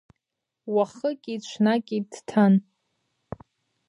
[0.73, 2.53] Уахыки-ҽнаки дҭан.